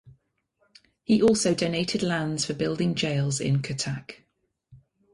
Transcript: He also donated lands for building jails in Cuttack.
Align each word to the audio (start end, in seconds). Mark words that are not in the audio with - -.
He 1.03 1.21
also 1.21 1.53
donated 1.53 2.01
lands 2.01 2.43
for 2.43 2.55
building 2.55 2.95
jails 2.95 3.39
in 3.39 3.61
Cuttack. 3.61 4.25